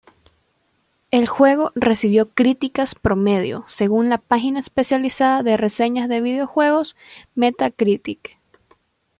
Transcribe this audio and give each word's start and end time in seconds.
El 1.11 1.27
juego 1.27 1.71
recibió 1.75 2.27
críticas 2.31 2.95
"promedio" 2.95 3.65
según 3.67 4.09
la 4.09 4.17
página 4.17 4.59
especializada 4.59 5.43
de 5.43 5.57
reseñas 5.57 6.09
de 6.09 6.21
videojuegos 6.21 6.95
Metacritic. 7.35 8.39